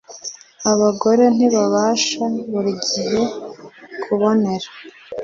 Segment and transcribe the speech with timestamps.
[0.71, 3.19] abagore ntibabasha buri gihe
[4.03, 4.69] kubonera